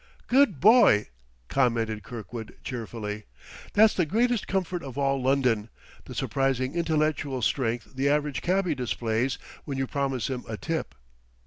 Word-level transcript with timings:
"Good 0.25 0.59
boy!" 0.59 1.09
commented 1.47 2.01
Kirkwood 2.01 2.55
cheerfully. 2.63 3.25
"That's 3.73 3.93
the 3.93 4.07
greatest 4.07 4.47
comfort 4.47 4.81
of 4.81 4.97
all 4.97 5.21
London, 5.21 5.69
the 6.05 6.15
surprising 6.15 6.73
intellectual 6.73 7.43
strength 7.43 7.93
the 7.95 8.09
average 8.09 8.41
cabby 8.41 8.73
displays 8.73 9.37
when 9.63 9.77
you 9.77 9.85
promise 9.85 10.27
him 10.27 10.43
a 10.49 10.57
tip.... 10.57 10.95